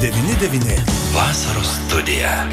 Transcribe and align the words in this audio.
99. 0.00 0.82
Vasaros 1.14 1.68
studija. 1.86 2.46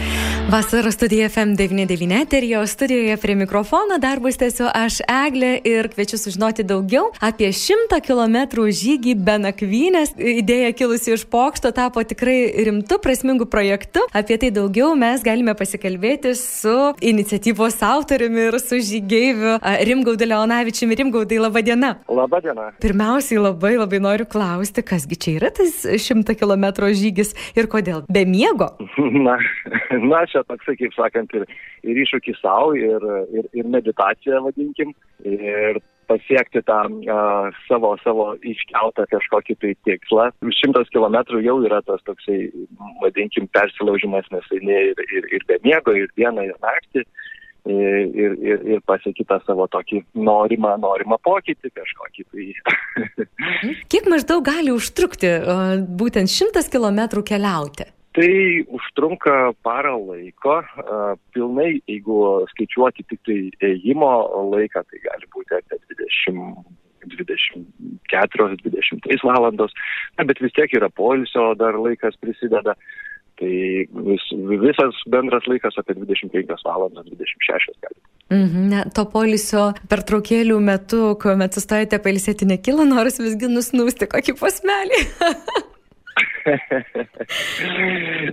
Vasaros 0.52 0.94
studija 0.94 1.30
FM99 1.30 2.22
eterijo 2.22 2.68
studijoje 2.68 3.18
prie 3.18 3.36
mikrofono 3.36 3.98
darbus 4.00 4.38
tęsiu 4.38 4.66
aš 4.74 5.00
Eglė 5.28 5.50
ir 5.64 5.90
kviečiu 5.92 6.18
sužinoti 6.18 6.64
daugiau 6.64 7.10
apie 7.20 7.50
100 7.52 8.00
km 8.08 8.38
žygį 8.82 9.16
be 9.28 9.36
nakvynės. 9.44 10.14
Idėja 10.16 10.72
kilusi 10.72 11.12
iš 11.18 11.26
pokšto 11.28 11.74
tapo 11.76 12.04
tikrai 12.04 12.64
rimtu, 12.64 12.96
prasmingu 13.04 13.46
projektu. 13.46 14.06
Apie 14.16 14.38
tai 14.40 14.52
daugiau 14.56 14.94
mes 14.96 15.26
galime 15.26 15.52
pasikalbėti 15.52 16.32
su 16.40 16.78
iniciatyvos 17.02 17.82
autoriumi 17.84 18.48
ir 18.48 18.60
su 18.64 18.80
žygeiviu 18.80 19.58
Rimgaudu 19.92 20.30
Leonavičiumi. 20.32 20.96
Rimgaudai, 21.02 21.42
laba 21.44 21.62
diena. 21.62 21.92
Labą 22.08 22.40
dieną. 22.48 22.70
Pirmiausiai 22.80 23.44
labai 23.44 23.74
labai 23.76 24.00
noriu 24.00 24.30
klausti, 24.32 24.80
kasgi 24.94 25.20
čia 25.20 25.36
yra 25.42 25.52
tas 25.52 25.84
100 25.84 26.40
km 26.40 26.88
žygis 27.04 27.36
ir 27.52 27.68
kodėl? 27.68 28.06
Be 28.08 28.24
miego? 28.24 28.72
Na, 29.28 29.36
na 29.92 30.24
čia 30.30 30.37
toksai, 30.48 30.78
kaip 30.80 30.96
sakant, 30.96 31.34
ir, 31.38 31.46
ir 31.88 32.02
iššūkis 32.04 32.42
savo, 32.44 32.74
ir, 32.78 33.04
ir, 33.34 33.48
ir 33.58 33.70
meditacija, 33.78 34.42
vadinkim, 34.46 34.94
ir 35.26 35.82
pasiekti 36.08 36.62
tą 36.68 36.80
uh, 36.88 37.50
savo, 37.68 37.94
savo 38.04 38.28
iškeltą 38.48 39.08
kažkokį 39.12 39.58
tai 39.62 39.74
tikslą. 39.88 40.30
Šimtas 40.60 40.90
kilometrų 40.94 41.44
jau 41.46 41.58
yra 41.68 41.82
tas 41.88 42.04
toksai, 42.08 42.48
vadinkim, 43.04 43.50
persilaužimas, 43.56 44.30
nes 44.32 44.52
eini 44.56 44.78
ir, 44.92 45.02
ir, 45.20 45.32
ir 45.38 45.48
be 45.50 45.60
miego, 45.66 45.96
ir 45.96 46.12
dieną, 46.20 46.48
ir 46.48 46.60
naktį. 46.64 47.08
Ir, 47.68 48.38
ir, 48.40 48.62
ir 48.64 48.80
pasieki 48.88 49.26
tą 49.28 49.42
savo 49.44 49.66
tokį 49.68 49.98
norimą, 50.16 50.78
norimą 50.80 51.18
pokytį 51.20 51.74
kažkokį. 51.76 52.24
Tai. 52.32 52.46
Kiek 53.92 54.08
maždaug 54.08 54.46
gali 54.48 54.72
užtrukti 54.72 55.34
būtent 56.00 56.32
šimtas 56.32 56.72
kilometrų 56.72 57.26
keliauti? 57.28 57.90
Tai 58.18 58.34
užtrunka 58.74 59.34
parą 59.62 59.94
laiko, 60.08 60.56
pilnai, 61.36 61.76
jeigu 61.86 62.16
skaičiuoti 62.50 63.04
tik 63.12 63.20
tai 63.30 63.36
ėjimo 63.68 64.10
laiką, 64.56 64.82
tai 64.90 65.02
gali 65.04 65.30
būti 65.36 65.60
apie 65.60 65.78
20 65.94 66.66
24-23 67.08 69.24
valandos, 69.24 69.72
na, 70.18 70.26
bet 70.28 70.42
vis 70.44 70.54
tiek 70.56 70.74
yra 70.76 70.90
poilsio 70.90 71.56
dar 71.60 71.74
laikas 71.80 72.16
prisideda. 72.20 72.74
Tai 73.38 73.54
vis, 74.10 74.24
visas 74.50 74.96
bendras 75.14 75.46
laikas 75.46 75.78
apie 75.78 75.94
25 75.94 76.58
valandas, 76.66 77.06
26 77.06 77.78
gali. 77.86 78.00
Mhm, 78.34 78.62
ne, 78.72 78.82
to 78.98 79.06
polisio 79.14 79.78
pertraukėlių 79.92 80.58
metu, 80.58 81.14
kuomet 81.22 81.54
sustojate 81.54 82.02
pailsėti, 82.02 82.50
nekyla 82.50 82.90
noras 82.90 83.22
visgi 83.22 83.46
nusnūsti 83.54 84.10
kokį 84.10 84.34
posmelį. 84.42 85.00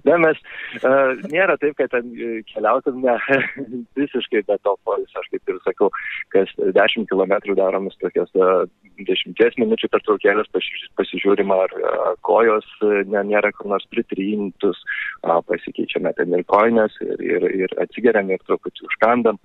Na, 0.08 0.16
mes 0.22 0.38
uh, 0.82 1.12
nėra 1.32 1.56
taip, 1.60 1.74
kad 1.78 1.90
ten 1.94 2.10
keliautum 2.50 3.00
ne 3.04 3.14
visiškai 4.00 4.44
be 4.48 4.56
to 4.66 4.74
polisio, 4.86 5.18
aš 5.20 5.28
kaip 5.32 5.52
ir 5.52 5.58
sakau, 5.66 5.88
kas 6.34 6.52
10 6.58 7.08
km 7.10 7.34
daromis 7.58 7.96
tokias 8.02 8.30
uh, 8.38 8.64
10 9.00 9.58
minučių 9.62 9.90
pertraukėlės 9.94 10.52
pasižiūrim, 10.98 11.50
ar 11.54 11.70
uh, 11.80 12.12
kojos 12.26 12.68
ne, 12.82 13.24
nėra 13.32 13.50
kur 13.56 13.66
nors 13.74 13.86
pritryntus, 13.92 14.78
uh, 15.24 15.40
pasikeičiame 15.48 16.14
ten 16.18 16.28
ir 16.38 16.46
koinės 16.50 16.92
ir, 17.04 17.18
ir, 17.22 17.50
ir 17.64 17.76
atsigeriam 17.82 18.30
ir 18.30 18.40
truputį 18.46 18.80
užkandam. 18.90 19.40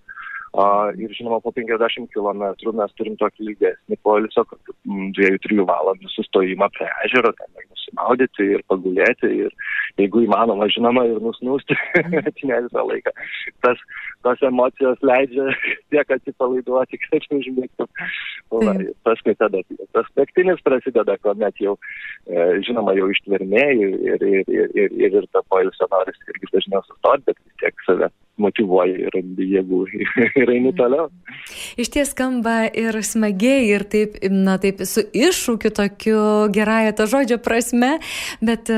Uh, 0.50 0.90
ir 0.98 1.12
žinoma, 1.14 1.38
po 1.46 1.52
50 1.54 2.10
km 2.10 2.42
mes 2.74 2.94
turim 2.98 3.16
tokį 3.22 3.52
ilgesnį 3.52 4.00
polisio, 4.02 4.42
2-3 4.90 5.66
valandų 5.70 6.10
sustojimą 6.16 6.72
prie 6.74 6.90
ežero, 7.06 7.30
ten 7.38 7.60
nusimaudyti 8.00 8.44
ir 8.56 8.64
pagulėti 8.68 9.28
ir 9.28 9.52
jeigu 9.98 10.24
įmanoma, 10.24 10.68
žinoma, 10.70 11.06
ir 11.06 11.20
nusnūsti 11.20 11.76
ne 12.48 12.62
visą 12.66 12.86
laiką. 12.88 13.12
Tas, 13.62 13.78
tos 14.24 14.42
emocijos 14.42 14.98
leidžia 15.02 15.50
tiek 15.92 16.10
atsipalaiduoti, 16.10 16.98
kad 16.98 17.28
užmėgtų. 17.32 17.88
Paskui 19.04 19.36
tada 19.36 19.62
tas 19.94 20.08
pektinis 20.16 20.62
prasideda, 20.64 21.18
kuomet 21.22 21.56
jau, 21.60 21.78
e, 22.28 22.62
žinoma, 22.66 22.96
jau 22.98 23.10
ištvermė 23.12 23.66
ir, 23.76 24.00
ir, 24.14 24.24
ir, 24.24 24.50
ir, 24.50 24.74
ir, 24.90 25.20
ir 25.20 25.28
ta 25.34 25.44
poilsio 25.50 25.88
noris 25.92 26.18
irgi 26.28 26.52
dažniau 26.54 26.84
sustoti, 26.88 27.28
bet 27.28 27.38
vis 27.38 27.62
tiek 27.62 27.86
save 27.86 28.10
motivuoji 28.42 28.96
ir 29.08 29.18
jėgų 29.20 29.82
ir 30.42 30.54
eini 30.56 30.74
toliau. 30.78 31.10
Iš 31.80 31.92
ties 31.94 32.14
skamba 32.14 32.64
ir 32.68 32.98
smagiai, 33.06 33.70
ir 33.76 33.86
taip, 33.90 34.18
na 34.32 34.58
taip, 34.62 34.84
su 34.90 35.04
iššūkiu 35.04 35.72
tokiu 35.76 36.20
gerąją 36.56 36.96
to 36.98 37.08
žodžio 37.12 37.40
prasme, 37.44 37.92
bet 38.42 38.72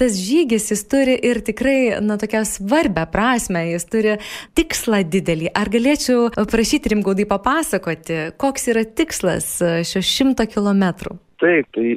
tas 0.00 0.18
žygis 0.18 0.70
jis 0.72 0.84
turi 0.90 1.18
ir 1.30 1.42
tikrai, 1.46 1.98
na 2.04 2.18
tokią 2.20 2.44
svarbę 2.48 3.06
prasme, 3.12 3.66
jis 3.72 3.88
turi 3.90 4.18
tikslą 4.58 5.04
didelį. 5.12 5.52
Ar 5.58 5.70
galėčiau 5.72 6.28
prašyti 6.48 6.94
rimgaudai 6.94 7.28
papasakoti, 7.28 8.20
koks 8.40 8.68
yra 8.72 8.84
tikslas 8.88 9.56
šio 9.88 10.04
šimto 10.04 10.48
kilometrų? 10.50 11.18
Taip, 11.38 11.68
tai 11.70 11.92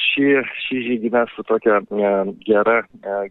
šį, 0.00 0.26
šį 0.64 0.78
žygį 0.86 1.10
mes 1.12 1.32
su 1.36 1.42
tokia 1.44 1.82
gera, 2.46 2.76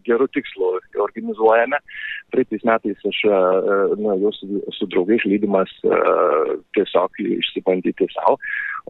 geru 0.06 0.28
tikslu 0.30 0.76
organizuojame. 1.02 1.80
Praeitais 2.30 2.62
metais 2.68 3.02
aš 3.10 3.22
nu, 3.98 4.14
jau 4.22 4.30
su, 4.36 4.60
su 4.76 4.86
draugais 4.92 5.24
lydimas 5.26 5.72
tiesiog 6.76 7.18
išsibandyti 7.24 8.06
savo, 8.14 8.38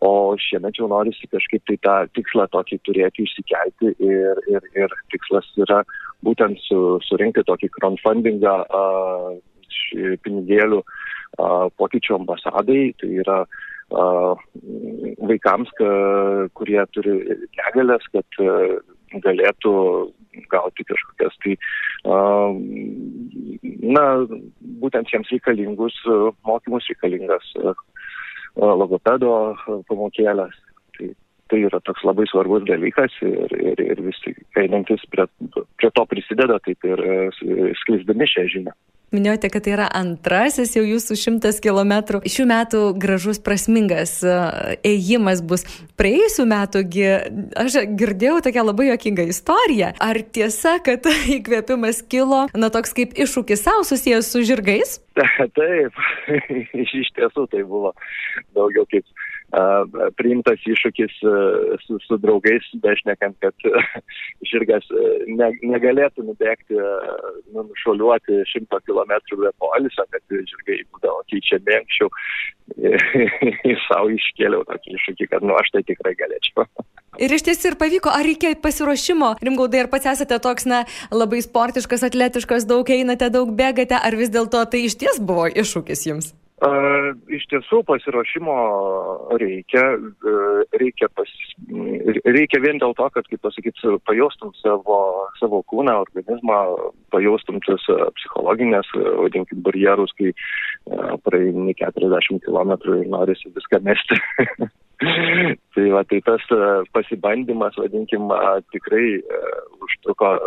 o 0.04 0.10
šiemet 0.36 0.76
jau 0.76 0.90
norisi 0.92 1.28
kažkaip 1.32 1.64
tai 1.70 1.78
tą 1.86 1.96
tikslą 2.18 2.44
tokį 2.52 2.80
turėti 2.84 3.24
išsikelti 3.24 3.94
ir, 3.96 4.42
ir, 4.52 4.68
ir 4.76 4.96
tikslas 5.14 5.48
yra 5.64 5.80
būtent 6.28 6.60
su, 6.68 6.98
surinkti 7.08 7.46
tokį 7.48 7.72
crowdfundingą 7.78 8.56
pinigėlių 10.26 10.82
pokyčių 11.80 12.20
ambasadai. 12.20 12.90
Tai 13.00 13.10
yra 13.24 13.40
vaikams, 13.90 15.70
kurie 16.58 16.82
turi 16.92 17.14
negalės, 17.54 18.06
kad 18.12 18.26
galėtų 19.22 19.74
gauti 20.50 20.84
kažkokias 20.84 21.36
tai, 21.44 21.54
na, 23.96 24.04
būtent 24.82 25.12
jiems 25.12 25.30
reikalingus 25.32 25.94
mokymus, 26.46 26.88
reikalingas 26.90 27.52
logopedo 28.56 29.54
pamokėlės. 29.88 30.56
Tai, 30.96 31.12
tai 31.52 31.62
yra 31.68 31.80
toks 31.86 32.02
labai 32.04 32.26
svarbus 32.30 32.66
dalykas 32.66 33.14
ir, 33.22 33.52
ir, 33.54 33.80
ir 33.84 34.02
visi 34.02 34.34
einantis 34.58 35.04
prie, 35.12 35.28
prie 35.78 35.90
to 35.94 36.06
prisideda, 36.10 36.58
taip 36.64 36.84
ir 36.88 37.02
skleisdami 37.84 38.26
šią 38.32 38.48
žinią. 38.56 38.74
Minėjote, 39.14 39.50
kad 39.54 39.62
tai 39.62 39.74
yra 39.76 39.86
antrasis 39.94 40.74
jau 40.74 40.82
jūsų 40.82 41.14
šimtas 41.20 41.60
kilometrų. 41.62 42.24
Šių 42.26 42.46
metų 42.50 42.80
gražus, 42.98 43.38
prasmingas 43.38 44.18
ėjimas 44.82 45.44
bus. 45.46 45.62
Praėjusiu 45.94 46.48
metugi 46.50 47.06
aš 47.54 47.78
girdėjau 47.98 48.40
tokią 48.48 48.66
labai 48.66 48.88
jokingą 48.90 49.28
istoriją. 49.30 49.92
Ar 50.02 50.20
tiesa, 50.34 50.76
kad 50.82 51.06
įkvėpimas 51.36 52.02
kilo, 52.10 52.46
na 52.50 52.72
toks 52.74 52.96
kaip 52.98 53.14
iššūkis 53.14 53.62
savo 53.68 53.86
susijęs 53.86 54.32
su 54.34 54.42
žirgais? 54.46 54.98
Taip, 55.58 56.02
iš 56.82 57.12
tiesų 57.16 57.46
tai 57.52 57.62
buvo 57.62 57.94
daugiau 58.56 58.84
kaip 58.90 59.06
priimtas 60.18 60.62
iššūkis 60.66 61.18
su, 61.84 61.98
su 62.02 62.18
draugais, 62.18 62.66
bešnekant, 62.82 63.36
kad 63.40 63.54
žirgas 64.50 64.86
ne, 65.26 65.50
negalėtų 65.62 66.26
nubėgti, 66.26 66.78
nu, 67.54 67.66
nušuoliuoti 67.70 68.42
šimto 68.50 68.80
kilometrų 68.88 69.40
be 69.44 69.52
polisio, 69.62 70.04
kad 70.10 70.36
žirgai 70.36 70.82
būdavo 70.90 71.22
keičiami 71.30 71.78
anksčiau. 71.80 72.10
Savo 73.86 74.10
iškėliau 74.10 74.66
tokį 74.66 74.96
iššūkį, 74.98 75.30
kad 75.30 75.46
nu 75.46 75.54
aš 75.54 75.70
tai 75.76 75.84
tikrai 75.86 76.16
galėčiau. 76.18 76.66
Ir 77.22 77.32
iš 77.32 77.46
tiesų 77.46 77.70
ir 77.70 77.76
pavyko, 77.80 78.10
ar 78.12 78.26
reikia 78.28 78.50
pasiruošimo, 78.60 79.38
rimgaudai, 79.40 79.86
ar 79.86 79.88
pats 79.88 80.10
esate 80.10 80.36
toks, 80.42 80.66
na, 80.68 80.82
labai 81.08 81.40
sportiškas, 81.40 82.04
atletiškas, 82.10 82.68
daug 82.68 82.90
einate, 82.92 83.30
daug 83.32 83.54
bėgate, 83.56 83.96
ar 83.96 84.18
vis 84.20 84.28
dėlto 84.34 84.66
tai 84.68 84.84
iš 84.84 84.98
ties 85.00 85.22
buvo 85.22 85.46
iššūkis 85.48 86.10
jums? 86.10 86.34
Iš 86.56 87.42
tiesų 87.52 87.82
pasiruošimo 87.84 88.54
reikia, 89.36 89.82
uh, 90.00 90.46
reikia, 90.80 91.08
pas, 91.12 91.28
reikia 92.24 92.60
vien 92.64 92.80
dėl 92.80 92.94
to, 92.96 93.08
kad, 93.12 93.26
kaip 93.28 93.42
pasakyti, 93.44 93.96
pajaustum 94.08 94.54
savo, 94.60 94.98
savo 95.40 95.62
kūną, 95.68 95.98
organizmą, 96.06 96.58
pajaustum 97.14 97.60
tas 97.66 97.84
psichologinės, 98.18 98.88
vadinkim, 98.96 99.60
barjerus, 99.66 100.14
kai 100.16 100.32
praeini 101.26 101.76
40 101.76 102.40
km 102.46 102.72
ir 102.94 103.10
norisi 103.12 103.52
viską 103.52 103.82
mesti. 103.84 104.20
tai 105.76 105.88
va, 105.92 106.04
tai 106.08 106.22
tas 106.24 106.46
pasibandymas, 106.96 107.76
vadinkim, 107.80 108.32
tikrai 108.72 109.18
užtruko 109.84 110.38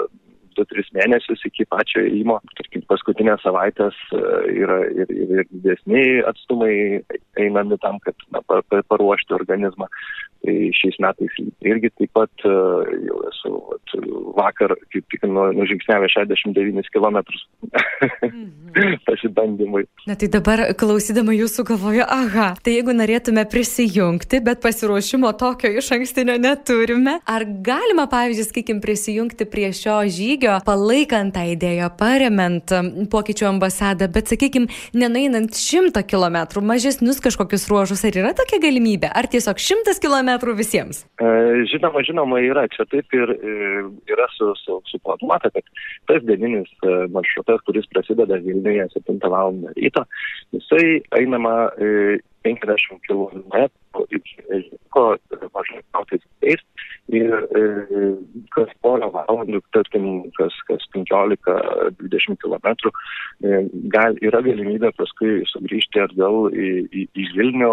2-3 0.58 0.90
mėnesius 0.98 1.46
iki 1.48 1.68
pačio 1.70 2.02
įmo. 2.02 2.40
Tarkim, 2.90 3.10
paskutinės 3.10 3.44
savaitės 3.44 3.96
e, 4.14 4.22
yra 4.64 4.80
ir, 4.90 5.10
ir, 5.10 5.30
ir 5.40 5.48
didesni 5.52 6.22
atstumai 6.26 7.02
einami 7.38 7.78
tam, 7.82 8.00
kad 8.00 8.16
na, 8.34 8.42
paruošti 8.90 9.34
organizmą. 9.34 9.88
Tai 10.40 10.54
šiais 10.72 10.96
metais 11.04 11.34
irgi 11.68 11.90
taip 12.00 12.14
pat 12.16 12.46
e, 12.48 12.52
jau 13.10 13.18
esu 13.28 13.52
vat, 13.70 13.96
vakar, 14.38 14.76
kaip 14.94 15.06
tik, 15.12 15.26
nu, 15.28 15.50
nužingsnevę 15.58 16.08
69 16.08 16.88
km 16.94 17.20
pasibandymui. 19.08 19.84
Na 20.08 20.16
tai 20.16 20.30
dabar 20.32 20.64
klausydama 20.80 21.36
jūsų 21.36 21.66
galvoju, 21.74 22.06
aha, 22.08 22.54
tai 22.64 22.78
jeigu 22.78 22.96
norėtume 22.96 23.44
prisijungti, 23.52 24.40
bet 24.46 24.64
pasiruošimo 24.64 25.34
tokio 25.40 25.74
iš 25.82 25.92
ankstinio 25.98 26.38
neturime, 26.40 27.18
ar 27.28 27.44
galima, 27.66 28.08
pavyzdžiui, 28.12 28.48
sakykim, 28.48 28.80
prisijungti 28.84 29.50
prie 29.50 29.74
šio 29.76 30.00
žygio, 30.08 30.56
palaikant 30.66 31.36
tą 31.36 31.44
idėją, 31.52 31.92
paremant 32.00 32.79
pokyčių 33.10 33.50
ambasadą, 33.50 34.10
bet, 34.14 34.30
sakykim, 34.30 34.70
nenainant 34.94 35.58
šimtą 35.58 36.06
kilometrų, 36.06 36.62
mažesnius 36.62 37.24
kažkokius 37.26 37.68
ruožus, 37.72 38.06
ar 38.06 38.22
yra 38.22 38.36
tokia 38.38 38.62
galimybė, 38.62 39.10
ar 39.10 39.30
tiesiog 39.32 39.62
šimtas 39.64 40.02
kilometrų? 40.04 40.60
visiems? 40.60 41.04
E, 41.22 41.30
žinoma, 41.72 42.04
žinoma, 42.08 42.40
yra. 42.44 42.66
Čia 42.74 42.86
taip 42.92 43.16
ir 43.16 43.34
e, 43.36 43.54
yra 44.12 44.28
su, 44.36 44.52
su, 44.64 44.80
suplanuota, 44.92 45.52
kad 45.56 45.66
tas 46.12 46.26
dieninis 46.28 46.72
e, 46.84 46.96
maršrutas, 47.14 47.64
kuris 47.68 47.88
prasideda 47.94 48.40
Vilniuje 48.44 48.88
7 48.96 49.20
val. 49.30 49.56
ryto, 49.78 50.04
jisai 50.56 51.00
einama 51.18 51.56
50 52.44 53.00
km 53.08 53.70
iki 54.16 54.44
Ežiko, 54.56 55.06
mažai 55.56 55.82
kautais 55.96 56.24
keis. 56.44 56.64
Ir 57.10 57.34
e, 57.58 57.62
kas 58.54 58.70
porą 58.86 59.10
valandų, 59.16 59.64
tarkim, 59.74 60.28
kas 60.38 60.54
15-20 61.10 62.38
km, 62.42 62.92
e, 63.44 63.62
gal, 63.94 64.18
yra 64.26 64.42
galimybė 64.46 64.92
paskui 64.98 65.44
sugrįžti 65.52 66.04
atgal 66.04 66.50
į, 66.54 66.70
į, 66.90 67.06
į 67.10 67.28
Vilnių, 67.38 67.72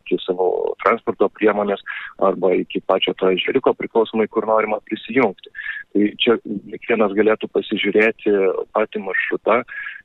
iki 0.00 0.18
savo 0.24 0.48
transporto 0.84 1.28
priemonės 1.38 1.82
arba 2.24 2.54
iki 2.58 2.82
pačio 2.86 3.16
to 3.18 3.32
Ežeriko 3.34 3.74
priklausomai, 3.78 4.28
kur 4.28 4.46
norima 4.48 4.80
prisijungti. 4.88 5.52
Tai 5.94 6.06
čia 6.22 6.38
kiekvienas 6.44 7.16
galėtų 7.16 7.50
pasižiūrėti 7.54 8.32
patį 8.74 9.04
maršrutą 9.06 9.62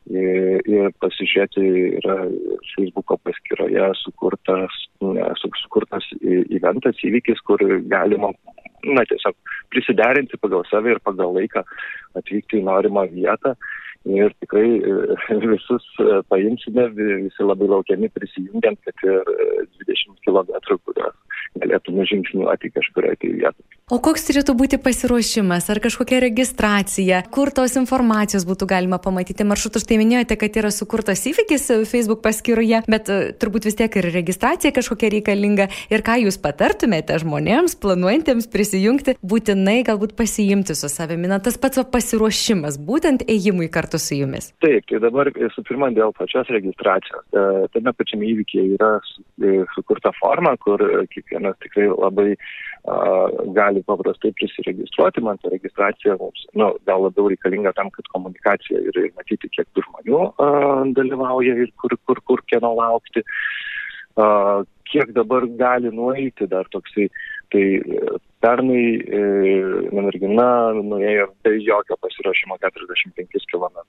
ir 0.10 0.92
pasižiūrėti 1.04 1.66
yra 2.00 2.18
Facebooko 2.74 3.18
paskyroje 3.26 3.90
sukurtas, 4.00 4.78
su, 5.00 5.52
sukurtas 5.62 6.06
eventas, 6.22 6.98
įvykis, 7.06 7.42
kur 7.46 7.62
galima 7.92 8.32
na, 8.84 9.06
tiesiog 9.10 9.36
prisiderinti 9.74 10.40
pagal 10.42 10.66
save 10.70 10.96
ir 10.96 11.04
pagal 11.06 11.36
laiką 11.38 11.64
atvykti 12.20 12.60
į 12.62 12.66
norimą 12.70 13.08
vietą. 13.14 13.56
Ir 14.08 14.32
tikrai 14.40 14.80
visus 15.54 15.86
paimsime, 16.32 16.88
visi 16.96 17.44
labai 17.44 17.68
laukiami 17.72 18.12
prisijungiant, 18.16 18.80
kad 18.88 19.08
ir 19.08 19.34
20 19.84 20.24
km, 20.24 20.78
kuriuos 20.88 21.18
galėtume 21.58 22.06
žingsniuoti 22.10 22.74
kažkurioje 22.76 23.22
tai 23.22 23.34
vietoje. 23.36 23.80
O 23.90 23.98
koks 23.98 24.28
turėtų 24.28 24.54
būti 24.54 24.78
pasiruošimas, 24.78 25.66
ar 25.74 25.80
kažkokia 25.82 26.20
registracija, 26.22 27.24
kur 27.34 27.50
tos 27.50 27.74
informacijos 27.80 28.44
būtų 28.46 28.68
galima 28.70 29.00
pamatyti 29.02 29.48
maršrutus? 29.50 29.88
Tai 29.90 29.98
minėjote, 29.98 30.36
kad 30.38 30.60
yra 30.62 30.70
sukurtas 30.70 31.24
įvykis 31.26 31.66
Facebook 31.90 32.22
paskyroje, 32.22 32.84
bet 32.86 33.10
uh, 33.10 33.32
turbūt 33.34 33.66
vis 33.66 33.80
tiek 33.80 33.98
ir 33.98 34.10
registracija 34.14 34.70
kažkokia 34.76 35.10
reikalinga. 35.16 35.66
Ir 35.90 36.04
ką 36.06 36.20
jūs 36.22 36.38
patartumėte 36.44 37.18
žmonėms, 37.24 37.80
planuojantiems 37.82 38.46
prisijungti, 38.54 39.18
būtinai 39.26 39.80
galbūt 39.88 40.14
pasiimti 40.20 40.78
su 40.78 40.86
savimi, 40.86 41.26
na 41.32 41.42
tas 41.42 41.58
pats 41.58 41.82
pasiruošimas, 41.90 42.78
būtent 42.78 43.26
ėjimui 43.26 43.72
kartu 43.74 43.98
su 43.98 44.20
jumis. 44.20 44.52
Taip, 44.62 44.86
tai 44.86 45.02
dabar 45.02 45.34
su 45.56 45.66
pirma 45.66 45.90
dėl 45.98 46.14
pačios 46.14 46.54
registracijos. 46.54 47.26
E, 47.34 47.66
tame 47.74 47.98
pačiame 47.98 48.30
įvykyje 48.36 48.78
yra 48.78 48.94
e, 49.00 49.64
sukurta 49.74 50.14
forma, 50.22 50.54
kur 50.62 50.86
kiekvienas 51.10 51.39
tikrai 51.64 51.88
labai 51.92 52.34
gali 53.54 53.84
paprastai 53.86 54.32
prisiregistruoti, 54.40 55.22
man 55.22 55.38
ta 55.42 55.52
registracija 55.52 56.16
mums, 56.18 56.46
nu, 56.58 56.72
gal 56.88 57.04
labiau 57.04 57.28
reikalinga 57.30 57.74
tam, 57.78 57.92
kad 57.94 58.08
komunikacija 58.14 58.80
ir, 58.80 58.96
ir 59.04 59.12
matyti, 59.18 59.52
kiek 59.52 59.68
tų 59.76 59.84
žmonių 59.86 60.22
a, 60.40 60.48
dalyvauja 60.98 61.58
ir 61.66 61.74
kur, 61.82 61.94
kur, 62.08 62.22
kur 62.26 62.44
kieno 62.50 62.72
laukti, 62.80 63.26
a, 64.16 64.64
kiek 64.90 65.12
dabar 65.14 65.46
gali 65.60 65.92
nueiti 65.94 66.48
dar 66.50 66.70
toksai. 66.74 67.10
Tai 67.50 67.64
pernai 68.44 68.84
e, 69.02 69.22
mergina 69.94 70.50
nuėjo 70.78 71.30
be 71.44 71.56
jokio 71.66 71.98
pasiruošimo 72.04 72.60
45 72.62 73.48
km. 73.52 73.80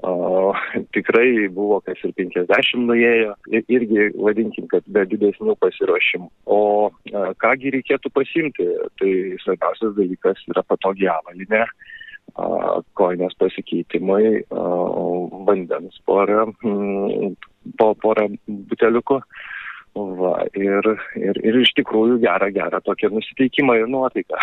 O, 0.00 0.54
tikrai 0.96 1.48
buvo 1.52 1.80
kas 1.84 2.00
ir 2.06 2.14
50 2.16 2.86
nuėjo, 2.88 3.34
irgi 3.60 4.06
vadinkim, 4.16 4.68
kad 4.70 4.86
be 4.88 5.04
didesnių 5.10 5.56
pasiruošimų. 5.60 6.28
O 6.48 6.60
a, 6.88 7.24
kągi 7.42 7.74
reikėtų 7.76 8.12
pasimti, 8.16 8.66
tai 9.00 9.12
svarbiausias 9.44 9.92
dalykas 9.98 10.40
yra 10.48 10.64
patogi 10.64 11.10
avalinė, 11.12 11.66
koinės 12.96 13.36
pasikeitimai, 13.42 14.40
a, 14.48 14.66
vandens 15.50 16.00
porą, 16.08 16.48
po 17.76 17.94
porą 18.00 18.28
buteliukų. 18.46 19.20
Va, 19.90 20.36
ir, 20.54 20.86
ir, 21.18 21.38
ir 21.42 21.56
iš 21.64 21.72
tikrųjų 21.74 22.20
gerą, 22.22 22.46
gerą 22.54 22.78
tokią 22.86 23.10
nusiteikimą 23.10 23.74
ir 23.80 23.88
nuotaiką. 23.90 24.38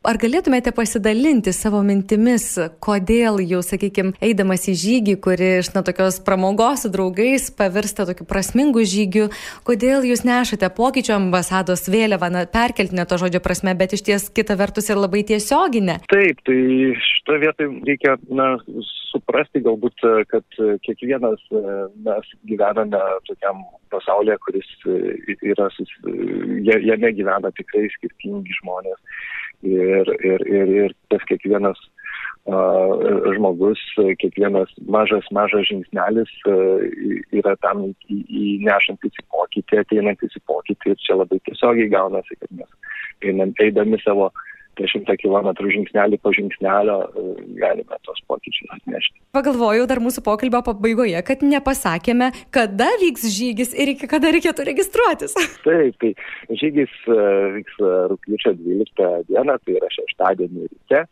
Ar 0.00 0.16
galėtumėte 0.16 0.72
pasidalinti 0.72 1.52
savo 1.52 1.82
mintimis, 1.84 2.54
kodėl 2.80 3.36
jūs, 3.44 3.66
sakykime, 3.74 4.14
eidamas 4.24 4.62
į 4.72 4.74
žygį, 4.80 5.14
kuri 5.20 5.48
iš 5.58 5.68
na, 5.74 5.82
tokios 5.84 6.16
pramogos 6.24 6.86
su 6.86 6.88
draugais 6.88 7.50
pavirsta 7.52 8.06
tokiu 8.08 8.24
prasmingu 8.24 8.80
žygiu, 8.80 9.26
kodėl 9.68 10.06
jūs 10.08 10.22
nešate 10.24 10.70
pokyčio 10.72 11.18
ambasados 11.18 11.84
vėliavą, 11.92 12.30
na, 12.32 12.46
perkeltinę 12.48 13.04
to 13.10 13.18
žodžio 13.20 13.42
prasme, 13.44 13.74
bet 13.76 13.92
iš 13.92 14.06
ties 14.06 14.24
kita 14.32 14.56
vertus 14.56 14.88
ir 14.88 14.96
labai 15.02 15.20
tiesioginę? 15.28 15.98
Taip, 16.08 16.40
tai 16.48 16.56
šitoje 17.10 17.42
vietoje 17.44 17.68
reikia 17.90 18.16
na, 18.32 18.54
suprasti 19.10 19.60
galbūt, 19.66 20.00
kad 20.32 20.60
kiekvienas 20.86 21.44
mes 22.06 22.32
gyvename 22.48 23.04
tokiam 23.28 23.60
pasaulyje, 23.92 24.40
kuris 24.48 24.72
yra, 25.44 25.68
jame 26.64 27.12
gyvena 27.20 27.52
tikrai 27.60 27.84
skirtingi 27.98 28.56
žmonės. 28.62 28.96
Ir, 29.66 30.08
ir, 30.24 30.44
ir, 30.48 30.70
ir 30.84 30.94
tas 31.12 31.24
kiekvienas 31.28 31.80
žmogus, 33.36 33.80
kiekvienas 34.18 34.70
mažas, 34.88 35.26
mažas 35.30 35.66
žingsnelis 35.68 36.30
yra 37.36 37.52
tam 37.60 37.84
įnešantis 38.08 39.20
į 39.20 39.26
pokytį, 39.28 39.82
ateinantis 39.82 40.38
į 40.38 40.42
pokytį 40.48 40.94
ir 40.94 41.02
čia 41.04 41.18
labai 41.20 41.38
tiesiogiai 41.44 41.92
gaunasi, 41.92 42.38
kad 42.40 42.56
mes 42.62 43.28
einam, 43.28 43.52
eidami 43.60 44.00
savo 44.00 44.30
uh, 44.30 44.49
tie 44.78 44.88
šimtą 44.90 45.16
kilometrų 45.20 45.72
žingsnelį 45.74 46.18
po 46.22 46.32
žingsnelio 46.36 46.96
e, 47.04 47.24
galime 47.60 47.98
tos 48.06 48.20
pokyčius 48.30 48.70
atnešti. 48.76 49.18
Pagalvojau 49.36 49.86
dar 49.90 50.00
mūsų 50.02 50.24
pokalbio 50.26 50.62
pabaigoje, 50.66 51.20
kad 51.26 51.44
nepasakėme, 51.46 52.30
kada 52.54 52.88
vyks 53.02 53.26
žygis 53.34 53.74
ir 53.76 53.94
iki 53.94 54.08
kada 54.10 54.32
reikėtų 54.34 54.66
registruotis. 54.70 55.36
Taip, 55.66 55.98
tai 56.02 56.14
žygis 56.62 56.94
e, 57.06 57.20
vyks 57.58 57.78
e, 57.82 57.92
rūpjūčio 58.14 58.56
12 58.62 59.12
dieną, 59.30 59.60
tai 59.64 59.78
yra 59.78 59.92
šeštadienį 59.98 60.66
ryte. 60.68 61.04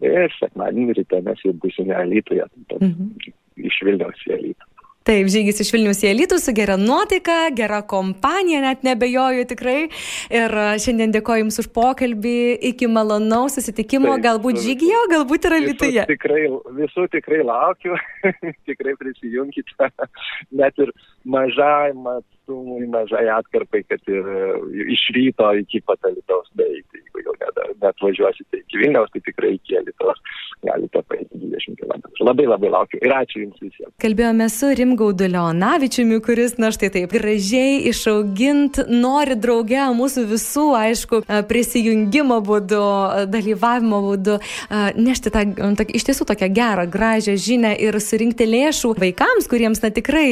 Ir 0.00 0.32
sekmadienį 0.38 0.96
ryte 0.96 1.20
mes 1.26 1.42
jau 1.44 1.52
būsime 1.60 1.92
Alytuje, 1.92 2.46
mhm. 2.78 3.32
iš 3.68 3.82
Vilniaus 3.84 4.28
į 4.28 4.36
Alytą. 4.38 4.70
Taip, 5.10 5.26
žygis 5.26 5.58
iš 5.64 5.72
Vilnius 5.74 6.04
į 6.04 6.12
Elitų 6.12 6.36
su 6.38 6.52
gera 6.54 6.76
nuotaika, 6.78 7.48
gera 7.58 7.80
kompanija, 7.82 8.60
net 8.62 8.84
nebejoju 8.86 9.42
tikrai. 9.50 9.88
Ir 10.30 10.54
šiandien 10.84 11.10
dėkoju 11.16 11.42
Jums 11.42 11.58
už 11.64 11.68
pokalbį, 11.74 12.36
iki 12.70 12.86
malonaus 12.86 13.56
susitikimo, 13.58 14.12
Taip, 14.12 14.22
galbūt 14.28 14.60
žygyje, 14.62 15.00
o 15.00 15.08
galbūt 15.10 15.48
ir 15.48 15.56
Alytuje. 15.56 16.04
Visų 16.04 16.12
tikrai, 16.12 16.44
visų 16.78 17.08
tikrai 17.16 17.40
laukiu, 17.48 17.98
tikrai 18.70 18.94
prisijunkite, 19.02 19.90
net 20.62 20.78
ir 20.78 20.94
mažai 21.26 21.90
atstumui, 22.50 22.86
mažai 22.86 23.28
atkarpai, 23.38 23.82
kad 23.88 24.00
ir 24.08 24.24
iš 24.90 25.02
ryto 25.14 25.52
iki 25.62 25.80
pat 25.86 25.98
Alytaus 26.04 26.48
beeiti, 26.54 26.98
jeigu 26.98 27.24
jau 27.24 27.34
net, 27.40 27.60
net 27.82 27.96
važiuosite 28.02 28.62
iki 28.62 28.78
Vilniaus, 28.78 29.10
tai 29.12 29.20
tikrai 29.20 29.54
iki 29.54 29.78
Alytaus 29.78 30.18
galite 30.64 31.02
paeiti 31.08 31.38
20 31.40 31.76
km. 31.80 32.08
Labai 32.20 32.46
labai 32.46 32.70
laukiu 32.70 33.00
ir 33.00 33.14
ačiū 33.16 33.40
Jums 33.44 33.60
visiems. 33.62 33.92
Kalbėjome 34.02 34.48
su 34.52 34.68
Rimgaudu 34.76 35.28
Leonavičiumi, 35.32 36.20
kuris, 36.24 36.56
na 36.60 36.68
štai 36.74 36.90
taip, 36.92 37.14
gražiai 37.14 37.78
išaugint 37.88 38.82
nori 38.90 39.38
drauge 39.40 39.86
mūsų 39.96 40.26
visų, 40.28 40.66
aišku, 40.76 41.22
prisijungimo 41.48 42.40
būdu, 42.44 42.82
dalyvavimo 43.32 44.02
būdu, 44.10 44.36
nešti 45.00 45.32
tą, 45.32 45.46
tą 45.78 45.88
iš 45.88 46.08
tiesų 46.10 46.28
tokią 46.28 46.50
gerą, 46.60 46.86
gražią 46.92 47.38
žinę 47.40 47.72
ir 47.80 47.96
surinkti 48.04 48.48
lėšų 48.48 48.92
vaikams, 49.00 49.48
kuriems, 49.50 49.80
na 49.84 49.92
tikrai, 49.94 50.28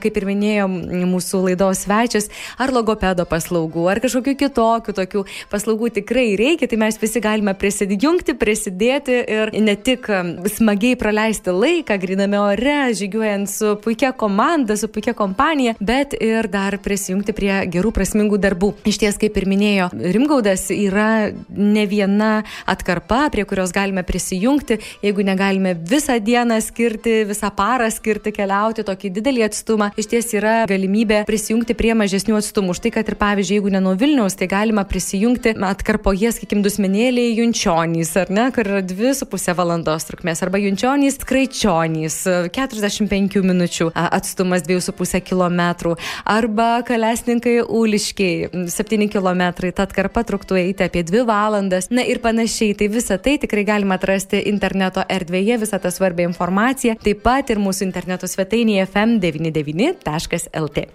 kaip 0.00 0.16
ir 0.16 0.28
minėjo 0.30 0.70
mūsų 1.12 1.42
laidos 1.50 1.55
svečias, 1.76 2.28
ar 2.58 2.72
logopedo 2.74 3.26
paslaugų, 3.28 3.86
ar 3.90 4.00
kažkokių 4.04 4.34
kitokių 4.40 4.94
tokių 4.96 5.24
paslaugų 5.50 5.90
tikrai 6.00 6.34
reikia, 6.38 6.68
tai 6.70 6.78
mes 6.80 6.98
visi 7.00 7.22
galime 7.24 7.54
prisidjungti, 7.58 8.36
prisidėti 8.38 9.18
ir 9.36 9.52
ne 9.62 9.76
tik 9.76 10.08
smagiai 10.56 10.98
praleisti 10.98 11.54
laiką 11.54 11.98
griname 12.02 12.40
ore, 12.40 12.78
žygiuojant 12.96 13.50
su 13.50 13.74
puikia 13.82 14.12
komanda, 14.16 14.76
su 14.76 14.90
puikia 14.92 15.14
kompanija, 15.16 15.76
bet 15.80 16.16
ir 16.18 16.50
dar 16.52 16.78
prisijungti 16.82 17.34
prie 17.36 17.52
gerų 17.72 17.92
prasmingų 17.96 18.40
darbų. 18.42 18.72
Iš 18.86 19.00
ties, 19.02 19.20
kaip 19.20 19.36
ir 19.40 19.48
minėjo 19.50 19.90
Rimgaudas, 20.16 20.68
yra 20.74 21.32
ne 21.50 21.86
viena 21.90 22.42
atkarpa, 22.68 23.26
prie 23.32 23.46
kurios 23.48 23.72
galime 23.74 24.04
prisijungti, 24.06 24.78
jeigu 25.04 25.24
negalime 25.26 25.74
visą 25.76 26.18
dieną 26.22 26.60
skirti, 26.64 27.22
visą 27.28 27.50
parą 27.56 27.88
skirti 27.92 28.32
keliauti 28.34 28.84
tokį 28.86 29.12
didelį 29.18 29.46
atstumą, 29.48 29.90
iš 29.98 30.10
ties 30.12 30.32
yra 30.36 30.58
galimybė 30.68 31.24
prisijungti 31.28 31.45
prie 31.76 31.94
mažesnių 31.96 32.36
atstumų. 32.38 32.74
Štai, 32.76 32.90
kad 32.94 33.08
ir 33.08 33.16
pavyzdžiui, 33.20 33.58
jeigu 33.58 33.70
ne 33.72 33.80
nuo 33.84 33.94
Vilniaus, 33.98 34.34
tai 34.38 34.48
galima 34.50 34.84
prisijungti 34.88 35.54
atkarpoje, 35.66 36.32
sakykim, 36.34 36.62
dusmenėliai 36.64 37.36
Junčionys, 37.38 38.12
ar 38.20 38.32
ne, 38.34 38.48
kur 38.54 38.66
yra 38.66 38.82
2,5 38.82 39.54
valandos 39.58 40.08
trukmės, 40.08 40.42
arba 40.44 40.58
Junčionys 40.62 41.18
Kraičionys, 41.26 42.18
45 42.54 43.42
minučių 43.46 43.90
atstumas 43.94 44.66
2,5 44.66 45.22
km, 45.26 45.94
arba 46.24 46.82
Kalesninkai 46.86 47.60
Uliškiai, 47.62 48.50
7 48.72 49.08
km, 49.12 49.42
ta 49.70 49.86
atkarpa 49.86 50.24
truktų 50.26 50.58
eiti 50.60 50.86
apie 50.86 51.04
2 51.06 51.26
valandas, 51.28 51.90
na 51.90 52.02
ir 52.06 52.22
panašiai. 52.24 52.74
Tai 52.76 52.90
visą 52.92 53.16
tai 53.22 53.36
tikrai 53.42 53.64
galima 53.68 53.96
atrasti 54.00 54.42
interneto 54.50 55.04
erdvėje, 55.08 55.60
visą 55.62 55.80
tą 55.82 55.92
svarbią 55.94 56.30
informaciją, 56.30 56.98
taip 57.02 57.22
pat 57.26 57.50
ir 57.52 57.62
mūsų 57.62 57.88
interneto 57.88 58.28
svetainėje 58.30 58.88
fm99.lt. 58.90 60.86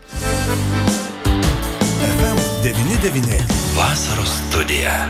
FM99 2.19 3.41
Vasaros 3.77 4.29
studija. 4.49 5.07